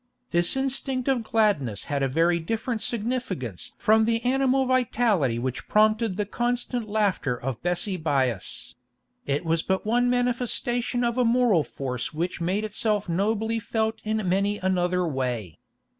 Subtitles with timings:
[0.31, 6.17] This instinct of gladness had a very different significance from the animal vitality which prompted
[6.17, 8.73] the constant laughter of Bessie Byass;
[9.27, 14.27] it was but one manifestation of a moral force which made itself nobly felt in
[14.27, 15.59] many another way.